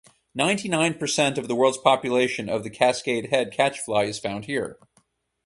[0.33, 4.79] Ninety-nine percent of the world's population of the Cascade Head catchfly is found here.